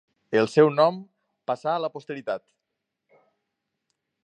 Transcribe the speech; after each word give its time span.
El 0.39 0.47
seu 0.53 0.69
nom 0.77 0.97
passà 1.51 1.75
a 1.75 1.83
la 1.85 1.91
posteritat. 1.97 2.45